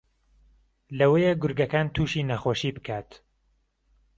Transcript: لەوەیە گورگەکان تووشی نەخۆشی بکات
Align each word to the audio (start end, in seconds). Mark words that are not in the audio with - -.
لەوەیە 0.97 1.33
گورگەکان 1.41 1.87
تووشی 1.95 2.27
نەخۆشی 2.29 2.71
بکات 2.77 3.09